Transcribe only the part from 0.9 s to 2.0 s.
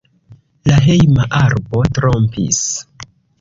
hejma arbo